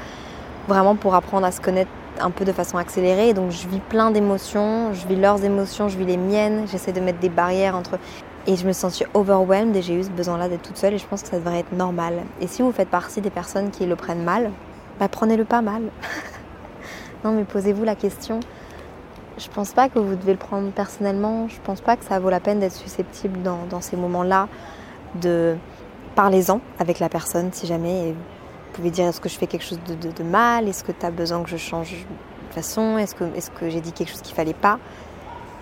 vraiment 0.69 0.97
pour 0.97 1.15
apprendre 1.15 1.47
à 1.47 1.53
se 1.53 1.61
connaître 1.61 1.91
un 2.21 2.31
peu 2.31 2.45
de 2.45 2.53
façon 2.53 2.79
accélérée. 2.79 3.33
Donc 3.33 3.51
je 3.51 3.69
vis 3.69 3.81
plein 3.81 4.11
d'émotions, 4.11 4.93
je 4.93 5.07
vis 5.07 5.17
leurs 5.17 5.45
émotions, 5.45 5.89
je 5.89 5.97
vis 5.97 6.07
les 6.07 6.17
miennes. 6.17 6.67
J'essaie 6.71 6.93
de 6.93 7.01
mettre 7.01 7.21
des 7.21 7.29
barrières 7.29 7.77
entre 7.77 7.99
et 8.49 8.57
je 8.57 8.67
me 8.67 8.73
sentais 8.73 9.07
overwhelmed 9.15 9.75
et 9.77 9.83
j'ai 9.83 9.95
eu 9.95 10.05
ce 10.05 10.11
besoin-là 10.11 10.49
d'être 10.49 10.63
toute 10.63 10.77
seule 10.77 10.95
et 10.95 10.99
je 10.99 11.07
pense 11.07 11.23
que 11.23 11.29
ça 11.29 11.39
devrait 11.39 11.61
être 11.61 11.73
normal. 11.73 12.15
Et 12.41 12.47
si 12.47 12.63
vous 12.63 12.73
faites 12.73 12.89
partie 12.89 13.21
des 13.21 13.31
personnes 13.31 13.71
qui 13.71 13.87
le 13.87 13.97
prennent 13.97 14.23
mal, 14.23 14.51
bah, 14.99 15.09
prenez-le 15.09 15.45
pas 15.45 15.61
mal. 15.61 15.83
non, 17.25 17.33
mais 17.33 17.45
posez-vous 17.45 17.85
la 17.85 17.95
question 17.95 18.41
Je 19.39 19.49
pense 19.49 19.73
pas 19.73 19.89
que 19.89 19.99
vous 19.99 20.15
devez 20.15 20.33
le 20.33 20.39
prendre 20.39 20.71
personnellement. 20.71 21.49
Je 21.49 21.57
pense 21.65 21.81
pas 21.81 21.97
que 21.97 22.05
ça 22.05 22.19
vaut 22.19 22.31
la 22.31 22.41
peine 22.41 22.61
d'être 22.61 22.75
susceptible 22.75 23.41
dans, 23.43 23.81
ces 23.81 23.97
moments-là. 23.97 24.49
De 25.17 25.57
parlez-en 26.15 26.61
avec 26.79 26.99
la 26.99 27.09
personne 27.09 27.53
si 27.53 27.67
jamais. 27.67 28.13
vous 28.13 28.73
pouvez 28.73 28.91
dire 28.91 29.07
est-ce 29.07 29.21
que 29.21 29.29
je 29.29 29.37
fais 29.37 29.47
quelque 29.47 29.65
chose 29.65 29.81
de, 29.87 30.23
mal? 30.23 30.69
Est-ce 30.69 30.83
que 30.83 30.93
tu 30.93 31.05
as 31.05 31.11
besoin 31.11 31.43
que 31.43 31.51
je 31.51 31.59
change 31.59 31.93
de 31.93 32.55
façon? 32.55 32.97
Est-ce 32.97 33.15
que, 33.15 33.25
est 33.25 33.53
que 33.55 33.69
j'ai 33.69 33.81
dit 33.81 33.93
quelque 33.93 34.11
chose 34.11 34.23
qu'il 34.23 34.35
fallait 34.35 34.55
pas? 34.55 34.79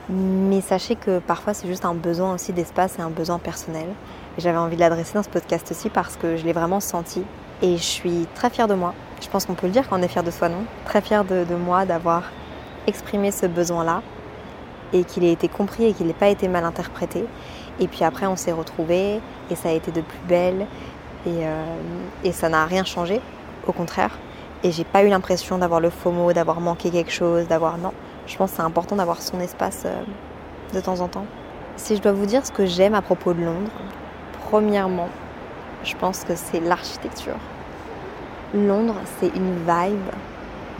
Mais 0.08 0.60
sachez 0.60 0.96
que 0.96 1.18
parfois 1.18 1.54
c'est 1.54 1.66
juste 1.66 1.86
un 1.86 1.94
besoin 1.94 2.34
aussi 2.34 2.52
d'espace 2.52 2.98
et 2.98 3.02
un 3.02 3.10
besoin 3.10 3.38
personnel. 3.38 3.88
Et 4.36 4.40
j'avais 4.40 4.58
envie 4.58 4.76
de 4.76 4.80
l'adresser 4.80 5.14
dans 5.14 5.22
ce 5.22 5.28
podcast 5.28 5.70
aussi 5.70 5.88
parce 5.88 6.16
que 6.16 6.36
je 6.36 6.44
l'ai 6.44 6.52
vraiment 6.52 6.80
senti. 6.80 7.24
Et 7.62 7.76
je 7.76 7.82
suis 7.82 8.26
très 8.34 8.50
fière 8.50 8.68
de 8.68 8.74
moi. 8.74 8.94
Je 9.20 9.28
pense 9.28 9.46
qu'on 9.46 9.54
peut 9.54 9.66
le 9.66 9.72
dire 9.72 9.88
quand 9.88 9.98
on 9.98 10.02
est 10.02 10.08
fier 10.08 10.22
de 10.22 10.30
soi, 10.30 10.48
non? 10.48 10.64
Très 10.84 11.00
fière 11.00 11.24
de 11.24 11.54
moi 11.54 11.86
d'avoir 11.86 12.24
exprimer 12.86 13.30
ce 13.30 13.46
besoin-là 13.46 14.02
et 14.92 15.04
qu'il 15.04 15.24
ait 15.24 15.32
été 15.32 15.48
compris 15.48 15.84
et 15.86 15.92
qu'il 15.92 16.06
n'ait 16.06 16.12
pas 16.12 16.28
été 16.28 16.48
mal 16.48 16.64
interprété. 16.64 17.24
Et 17.80 17.88
puis 17.88 18.04
après, 18.04 18.26
on 18.26 18.36
s'est 18.36 18.52
retrouvés 18.52 19.20
et 19.50 19.54
ça 19.56 19.70
a 19.70 19.72
été 19.72 19.90
de 19.90 20.00
plus 20.00 20.18
belle 20.28 20.66
et, 21.26 21.46
euh, 21.46 21.64
et 22.22 22.32
ça 22.32 22.48
n'a 22.48 22.64
rien 22.64 22.84
changé, 22.84 23.20
au 23.66 23.72
contraire. 23.72 24.18
Et 24.62 24.70
j'ai 24.70 24.84
pas 24.84 25.02
eu 25.02 25.08
l'impression 25.08 25.58
d'avoir 25.58 25.80
le 25.80 25.90
faux 25.90 26.10
mot, 26.10 26.32
d'avoir 26.32 26.60
manqué 26.60 26.90
quelque 26.90 27.10
chose, 27.10 27.46
d'avoir. 27.48 27.76
Non, 27.76 27.92
je 28.26 28.36
pense 28.36 28.52
que 28.52 28.56
c'est 28.56 28.62
important 28.62 28.96
d'avoir 28.96 29.20
son 29.20 29.40
espace 29.40 29.82
euh, 29.84 30.02
de 30.72 30.80
temps 30.80 31.00
en 31.00 31.08
temps. 31.08 31.26
Si 31.76 31.96
je 31.96 32.00
dois 32.00 32.12
vous 32.12 32.26
dire 32.26 32.46
ce 32.46 32.52
que 32.52 32.64
j'aime 32.64 32.94
à 32.94 33.02
propos 33.02 33.34
de 33.34 33.42
Londres, 33.42 33.70
premièrement, 34.48 35.08
je 35.84 35.96
pense 35.96 36.24
que 36.24 36.34
c'est 36.34 36.60
l'architecture. 36.60 37.38
Londres, 38.54 38.96
c'est 39.18 39.28
une 39.34 39.58
vibe 39.58 40.10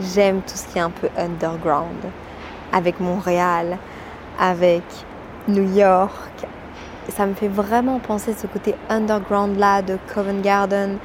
J'aime 0.01 0.41
tout 0.41 0.55
ce 0.55 0.67
qui 0.67 0.77
est 0.77 0.81
un 0.81 0.89
peu 0.89 1.07
underground. 1.17 2.03
Avec 2.73 2.99
Montréal, 2.99 3.77
avec 4.37 4.83
New 5.47 5.73
York. 5.73 6.45
Ça 7.09 7.25
me 7.25 7.33
fait 7.33 7.47
vraiment 7.47 7.99
penser 7.99 8.33
ce 8.33 8.45
côté 8.47 8.75
underground 8.89 9.57
là 9.57 9.81
de 9.81 9.97
Covent 10.13 10.41
Garden, 10.41 10.97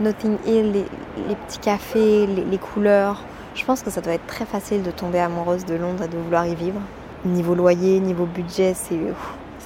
Notting 0.00 0.38
Hill, 0.46 0.72
les, 0.72 1.34
petits 1.34 1.58
cafés, 1.58 2.26
les, 2.26 2.58
couleurs. 2.58 3.22
Je 3.54 3.64
pense 3.64 3.82
que 3.82 3.90
ça 3.90 4.00
doit 4.00 4.14
être 4.14 4.26
très 4.26 4.46
facile 4.46 4.82
de 4.82 4.90
tomber 4.90 5.18
amoureuse 5.18 5.66
de 5.66 5.74
Londres 5.74 6.04
et 6.04 6.08
de 6.08 6.16
vouloir 6.16 6.46
y 6.46 6.54
vivre. 6.54 6.80
Niveau 7.26 7.54
loyer, 7.54 8.00
niveau 8.00 8.24
budget, 8.24 8.72
c'est 8.74 8.96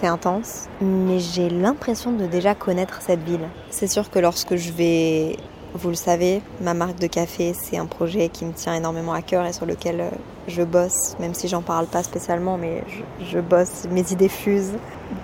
c'est 0.00 0.06
intense, 0.06 0.68
mais 0.80 1.18
j'ai 1.18 1.48
l'impression 1.48 2.12
de 2.12 2.26
déjà 2.26 2.54
connaître 2.54 3.00
cette 3.00 3.22
ville. 3.22 3.48
C'est 3.70 3.86
sûr 3.86 4.10
que 4.10 4.18
lorsque 4.18 4.56
je 4.56 4.72
vais 4.72 5.36
vous 5.76 5.88
le 5.88 5.96
savez, 5.96 6.40
ma 6.60 6.72
marque 6.72 7.00
de 7.00 7.08
café, 7.08 7.52
c'est 7.52 7.76
un 7.76 7.86
projet 7.86 8.28
qui 8.28 8.44
me 8.44 8.52
tient 8.52 8.74
énormément 8.74 9.12
à 9.12 9.22
cœur 9.22 9.44
et 9.44 9.52
sur 9.52 9.66
lequel 9.66 10.00
euh, 10.00 10.08
je 10.46 10.62
bosse, 10.62 11.16
même 11.18 11.34
si 11.34 11.48
j'en 11.48 11.62
parle 11.62 11.86
pas 11.86 12.04
spécialement, 12.04 12.56
mais 12.56 12.84
je, 13.20 13.40
bosse, 13.40 13.86
mes 13.90 14.12
idées 14.12 14.28
fusent. 14.28 14.74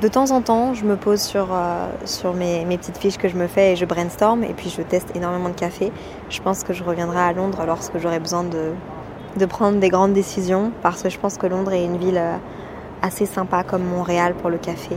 De 0.03 0.09
temps 0.09 0.33
en 0.33 0.43
temps, 0.43 0.75
je 0.75 0.85
me 0.85 0.97
pose 0.97 1.21
sur, 1.21 1.51
euh, 1.53 1.87
sur 2.05 2.35
mes, 2.35 2.65
mes, 2.65 2.79
petites 2.79 2.99
fiches 2.99 3.17
que 3.17 3.29
je 3.29 3.37
me 3.37 3.47
fais 3.47 3.73
et 3.73 3.77
je 3.77 3.85
brainstorm 3.85 4.43
et 4.43 4.53
puis 4.53 4.71
je 4.77 4.83
teste 4.83 5.15
énormément 5.15 5.51
de 5.51 5.55
café. 5.55 5.93
Je 6.31 6.41
pense 6.41 6.65
que 6.65 6.73
je 6.73 6.83
reviendrai 6.83 7.21
à 7.21 7.33
Londres 7.33 7.63
lorsque 7.65 7.99
j'aurai 7.99 8.19
besoin 8.19 8.43
de, 8.43 8.73
de 9.37 9.47
prendre 9.47 9.79
des 9.79 9.89
grandes 9.89 10.15
décisions 10.15 10.73
parce 10.83 11.03
que 11.03 11.11
je 11.11 11.19
pense 11.19 11.39
que 11.39 11.47
Londres 11.47 11.73
est 11.73 11.85
une 11.85 11.97
ville 11.97 12.19
euh, 12.19 12.37
assez 13.03 13.27
sympa 13.27 13.63
comme 13.63 13.85
Montréal 13.85 14.35
pour 14.35 14.51
le 14.51 14.59
café. 14.59 14.97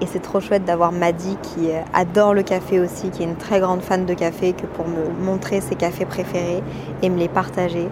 Et 0.00 0.06
c'est 0.06 0.20
trop 0.20 0.40
chouette 0.40 0.64
d'avoir 0.64 0.92
Maddy 0.92 1.38
qui 1.42 1.70
euh, 1.70 1.80
adore 1.94 2.34
le 2.34 2.42
café 2.42 2.80
aussi, 2.80 3.10
qui 3.10 3.22
est 3.22 3.26
une 3.26 3.36
très 3.36 3.60
grande 3.60 3.80
fan 3.80 4.04
de 4.04 4.12
café, 4.12 4.52
que 4.52 4.66
pour 4.66 4.86
me 4.86 5.08
montrer 5.24 5.62
ses 5.62 5.74
cafés 5.74 6.04
préférés 6.04 6.62
et 7.02 7.08
me 7.08 7.18
les 7.18 7.28
partager 7.28 7.88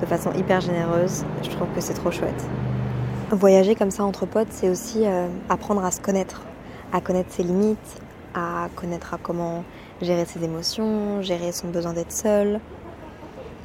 de 0.00 0.06
façon 0.06 0.32
hyper 0.34 0.60
généreuse, 0.60 1.24
je 1.42 1.50
trouve 1.50 1.66
que 1.74 1.80
c'est 1.80 1.94
trop 1.94 2.12
chouette. 2.12 2.46
Voyager 3.30 3.74
comme 3.74 3.90
ça 3.90 4.04
entre 4.04 4.24
potes, 4.24 4.48
c'est 4.50 4.68
aussi 4.68 5.02
euh, 5.04 5.26
apprendre 5.48 5.84
à 5.84 5.90
se 5.90 6.00
connaître, 6.00 6.42
à 6.92 7.00
connaître 7.00 7.32
ses 7.32 7.42
limites, 7.42 8.00
à 8.34 8.68
connaître 8.76 9.14
à 9.14 9.18
comment 9.20 9.64
gérer 10.00 10.26
ses 10.26 10.44
émotions, 10.44 11.22
gérer 11.22 11.50
son 11.50 11.68
besoin 11.68 11.92
d'être 11.92 12.12
seul. 12.12 12.60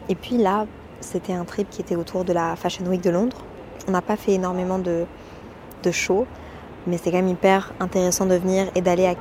Et 0.10 0.16
puis 0.16 0.38
là, 0.38 0.66
c'était 1.00 1.34
un 1.34 1.46
trip 1.46 1.70
qui 1.70 1.82
était 1.82 1.96
autour 1.96 2.26
de 2.26 2.34
la 2.34 2.56
Fashion 2.56 2.86
Week 2.88 3.02
de 3.02 3.12
Londres. 3.12 3.38
On 3.88 3.92
n'a 3.92 4.02
pas 4.02 4.16
fait 4.16 4.34
énormément 4.34 4.80
de, 4.80 5.06
de 5.84 5.92
shows, 5.92 6.26
mais 6.88 6.98
c'est 6.98 7.12
quand 7.12 7.18
même 7.18 7.28
hyper 7.28 7.74
intéressant 7.80 8.26
de 8.26 8.36
venir 8.36 8.68
et 8.76 8.82
d'aller 8.82 9.06
à 9.06 9.16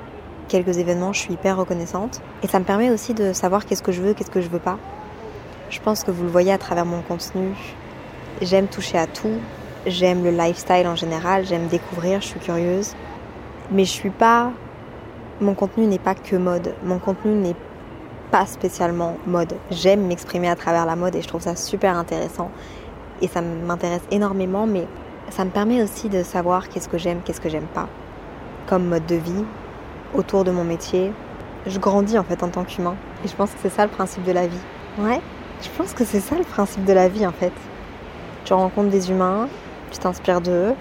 quelques 0.49 0.78
événements. 0.78 1.12
Je 1.12 1.21
suis 1.21 1.35
hyper 1.35 1.57
reconnaissante. 1.57 2.21
Et 2.42 2.47
ça 2.47 2.59
me 2.59 2.64
permet 2.64 2.90
aussi 2.90 3.14
de 3.14 3.33
savoir 3.33 3.66
qu'est-ce 3.66 3.83
que 3.83 3.92
je 3.92 4.02
veux, 4.02 4.14
qu'est-ce 4.14 4.31
que 4.31 4.40
je 4.40 4.49
veux 4.49 4.59
pas. 4.59 4.78
Je 5.71 5.81
pense 5.81 6.04
que 6.04 6.11
vous 6.11 6.25
le 6.25 6.28
voyez 6.28 6.52
à 6.52 6.59
travers 6.59 6.85
mon 6.85 7.02
contenu. 7.02 7.54
J'aime 8.40 8.66
toucher 8.66 8.99
à 8.99 9.07
tout. 9.07 9.38
J'aime 9.87 10.23
le 10.23 10.31
lifestyle 10.31 10.87
en 10.87 10.97
général. 10.97 11.47
J'aime 11.47 11.69
découvrir. 11.69 12.21
Je 12.21 12.26
suis 12.26 12.40
curieuse. 12.40 12.95
Mais 13.71 13.85
je 13.85 13.90
suis 13.90 14.11
pas. 14.11 14.52
Mon 15.40 15.54
contenu 15.54 15.87
n'est 15.87 15.99
pas 15.99 16.14
que 16.14 16.37
mode. 16.37 16.75
Mon 16.85 16.99
contenu 16.99 17.33
n'est 17.33 17.57
pas 18.31 18.47
spécialement 18.47 19.16
mode. 19.26 19.54
J'aime 19.71 20.07
m'exprimer 20.07 20.49
à 20.49 20.57
travers 20.57 20.87
la 20.87 20.97
mode 20.97 21.14
et 21.14 21.23
je 21.23 21.28
trouve 21.28 21.42
ça 21.42 21.57
super 21.57 21.97
intéressant. 21.97 22.50
Et 23.21 23.28
ça 23.28 23.40
m'intéresse 23.40 24.02
énormément, 24.11 24.66
mais 24.66 24.87
ça 25.32 25.46
me 25.46 25.50
permet 25.50 25.82
aussi 25.82 26.10
de 26.10 26.22
savoir 26.22 26.68
qu'est-ce 26.68 26.90
que 26.90 26.98
j'aime, 26.98 27.22
qu'est-ce 27.24 27.40
que 27.40 27.48
j'aime 27.48 27.66
pas, 27.72 27.88
comme 28.66 28.84
mode 28.84 29.06
de 29.06 29.14
vie, 29.14 29.44
autour 30.14 30.44
de 30.44 30.50
mon 30.50 30.62
métier. 30.62 31.10
Je 31.66 31.78
grandis 31.78 32.18
en 32.18 32.22
fait 32.22 32.42
en 32.42 32.48
tant 32.48 32.64
qu'humain. 32.64 32.96
Et 33.24 33.28
je 33.28 33.34
pense 33.34 33.50
que 33.50 33.56
c'est 33.62 33.70
ça 33.70 33.84
le 33.84 33.90
principe 33.90 34.24
de 34.24 34.32
la 34.32 34.46
vie. 34.46 34.60
Ouais, 34.98 35.20
je 35.62 35.70
pense 35.70 35.94
que 35.94 36.04
c'est 36.04 36.20
ça 36.20 36.36
le 36.36 36.44
principe 36.44 36.84
de 36.84 36.92
la 36.92 37.08
vie 37.08 37.26
en 37.26 37.32
fait. 37.32 37.52
Tu 38.44 38.52
rencontres 38.52 38.90
des 38.90 39.10
humains, 39.10 39.48
tu 39.90 39.98
t'inspires 39.98 40.42
d'eux, 40.42 40.74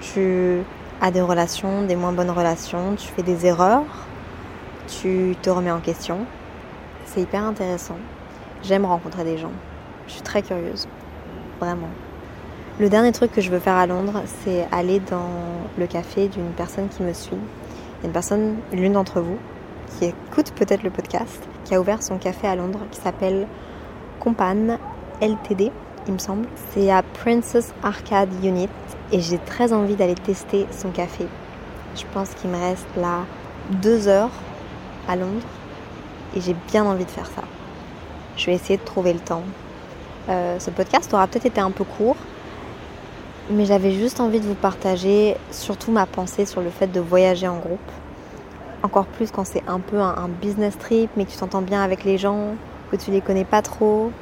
tu 0.00 0.62
as 1.02 1.10
des 1.10 1.20
relations, 1.20 1.82
des 1.82 1.96
moins 1.96 2.12
bonnes 2.12 2.30
relations, 2.30 2.94
tu 2.96 3.06
fais 3.08 3.22
des 3.22 3.44
erreurs, 3.44 4.06
tu 5.02 5.36
te 5.42 5.50
remets 5.50 5.72
en 5.72 5.80
question. 5.80 6.20
C'est 7.04 7.20
hyper 7.20 7.44
intéressant. 7.44 7.98
J'aime 8.62 8.86
rencontrer 8.86 9.24
des 9.24 9.36
gens. 9.36 9.52
Je 10.06 10.14
suis 10.14 10.22
très 10.22 10.40
curieuse. 10.40 10.88
Vraiment. 11.60 11.88
Le 12.80 12.88
dernier 12.88 13.12
truc 13.12 13.30
que 13.30 13.42
je 13.42 13.50
veux 13.50 13.58
faire 13.58 13.76
à 13.76 13.86
Londres, 13.86 14.22
c'est 14.42 14.66
aller 14.72 15.00
dans 15.00 15.28
le 15.76 15.86
café 15.86 16.28
d'une 16.28 16.50
personne 16.52 16.88
qui 16.88 17.02
me 17.02 17.12
suit. 17.12 17.36
Une 18.02 18.10
personne, 18.10 18.56
l'une 18.72 18.94
d'entre 18.94 19.20
vous, 19.20 19.36
qui 19.86 20.06
écoute 20.06 20.52
peut-être 20.52 20.82
le 20.82 20.88
podcast, 20.88 21.46
qui 21.66 21.74
a 21.74 21.80
ouvert 21.82 22.02
son 22.02 22.16
café 22.16 22.46
à 22.46 22.56
Londres, 22.56 22.80
qui 22.90 22.98
s'appelle 22.98 23.46
Compan 24.18 24.78
LTD, 25.20 25.70
il 26.06 26.14
me 26.14 26.18
semble. 26.18 26.46
C'est 26.70 26.90
à 26.90 27.02
Princess 27.02 27.74
Arcade 27.82 28.30
Unit 28.42 28.70
et 29.12 29.20
j'ai 29.20 29.36
très 29.36 29.74
envie 29.74 29.94
d'aller 29.94 30.14
tester 30.14 30.66
son 30.70 30.88
café. 30.88 31.26
Je 31.96 32.04
pense 32.14 32.30
qu'il 32.30 32.48
me 32.48 32.56
reste 32.56 32.88
là 32.96 33.26
deux 33.82 34.08
heures 34.08 34.32
à 35.06 35.16
Londres 35.16 35.46
et 36.34 36.40
j'ai 36.40 36.56
bien 36.68 36.86
envie 36.86 37.04
de 37.04 37.10
faire 37.10 37.26
ça. 37.26 37.42
Je 38.38 38.46
vais 38.46 38.54
essayer 38.54 38.78
de 38.78 38.84
trouver 38.84 39.12
le 39.12 39.20
temps. 39.20 39.44
Euh, 40.30 40.58
ce 40.58 40.70
podcast 40.70 41.12
aura 41.12 41.26
peut-être 41.26 41.44
été 41.44 41.60
un 41.60 41.72
peu 41.72 41.84
court, 41.84 42.16
mais 43.50 43.64
j'avais 43.64 43.92
juste 43.92 44.20
envie 44.20 44.38
de 44.38 44.46
vous 44.46 44.54
partager 44.54 45.36
surtout 45.50 45.90
ma 45.90 46.06
pensée 46.06 46.46
sur 46.46 46.60
le 46.60 46.70
fait 46.70 46.86
de 46.86 47.00
voyager 47.00 47.48
en 47.48 47.58
groupe. 47.58 47.78
Encore 48.82 49.06
plus 49.06 49.30
quand 49.30 49.44
c'est 49.44 49.62
un 49.66 49.80
peu 49.80 49.98
un, 49.98 50.28
business 50.40 50.78
trip, 50.78 51.10
mais 51.16 51.24
que 51.24 51.30
tu 51.30 51.36
t'entends 51.36 51.60
bien 51.60 51.82
avec 51.82 52.04
les 52.04 52.16
gens, 52.16 52.54
que 52.90 52.96
tu 52.96 53.10
les 53.10 53.20
connais 53.20 53.44
pas 53.44 53.60
trop. 53.60 54.12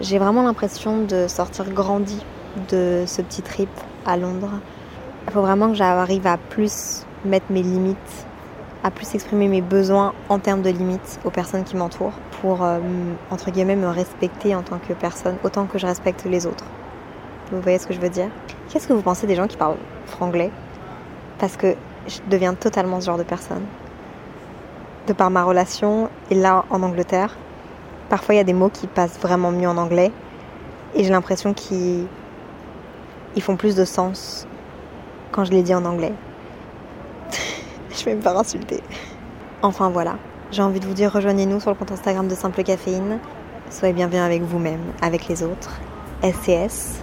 J'ai 0.00 0.18
vraiment 0.18 0.42
l'impression 0.42 1.02
de 1.02 1.26
sortir 1.28 1.68
grandi 1.70 2.24
de 2.70 3.04
ce 3.06 3.20
petit 3.20 3.42
trip 3.42 3.68
à 4.06 4.16
Londres. 4.16 4.60
Il 5.26 5.32
faut 5.32 5.42
vraiment 5.42 5.68
que 5.68 5.74
j'arrive 5.74 6.26
à 6.26 6.36
plus 6.36 7.04
mettre 7.24 7.46
mes 7.50 7.62
limites, 7.62 8.26
à 8.84 8.90
plus 8.90 9.14
exprimer 9.14 9.48
mes 9.48 9.60
besoins 9.60 10.14
en 10.28 10.38
termes 10.38 10.62
de 10.62 10.70
limites 10.70 11.20
aux 11.24 11.30
personnes 11.30 11.64
qui 11.64 11.76
m'entourent 11.76 12.18
pour, 12.40 12.64
euh, 12.64 12.78
entre 13.30 13.50
guillemets, 13.50 13.76
me 13.76 13.88
respecter 13.88 14.54
en 14.54 14.62
tant 14.62 14.78
que 14.78 14.92
personne 14.92 15.36
autant 15.44 15.66
que 15.66 15.78
je 15.78 15.86
respecte 15.86 16.24
les 16.24 16.46
autres. 16.46 16.64
Vous 17.52 17.60
voyez 17.60 17.78
ce 17.78 17.86
que 17.86 17.92
je 17.92 18.00
veux 18.00 18.08
dire? 18.08 18.30
Qu'est-ce 18.70 18.88
que 18.88 18.94
vous 18.94 19.02
pensez 19.02 19.26
des 19.26 19.34
gens 19.34 19.46
qui 19.46 19.58
parlent 19.58 19.76
franglais? 20.06 20.50
Parce 21.38 21.58
que 21.58 21.76
je 22.08 22.18
deviens 22.30 22.54
totalement 22.54 22.98
ce 22.98 23.06
genre 23.06 23.18
de 23.18 23.24
personne. 23.24 23.64
De 25.06 25.12
par 25.12 25.30
ma 25.30 25.44
relation, 25.44 26.08
et 26.30 26.34
là 26.34 26.64
en 26.70 26.82
Angleterre, 26.82 27.36
parfois 28.08 28.34
il 28.34 28.38
y 28.38 28.40
a 28.40 28.44
des 28.44 28.54
mots 28.54 28.70
qui 28.70 28.86
passent 28.86 29.18
vraiment 29.20 29.50
mieux 29.50 29.68
en 29.68 29.76
anglais, 29.76 30.12
et 30.94 31.04
j'ai 31.04 31.10
l'impression 31.10 31.52
qu'ils 31.52 32.06
font 33.40 33.56
plus 33.56 33.76
de 33.76 33.84
sens 33.84 34.46
quand 35.30 35.44
je 35.44 35.50
les 35.50 35.62
dis 35.62 35.74
en 35.74 35.84
anglais. 35.84 36.12
je 37.94 38.04
vais 38.04 38.14
me 38.14 38.22
faire 38.22 38.38
insulter. 38.38 38.82
Enfin 39.60 39.90
voilà, 39.90 40.16
j'ai 40.52 40.62
envie 40.62 40.80
de 40.80 40.86
vous 40.86 40.94
dire 40.94 41.12
rejoignez-nous 41.12 41.60
sur 41.60 41.70
le 41.70 41.76
compte 41.76 41.92
Instagram 41.92 42.28
de 42.28 42.34
Simple 42.34 42.62
Caféine. 42.62 43.18
Soyez 43.68 43.92
bienvenus 43.92 44.22
avec 44.22 44.40
vous-même, 44.42 44.82
avec 45.02 45.28
les 45.28 45.42
autres. 45.42 45.80
SCS, 46.22 47.02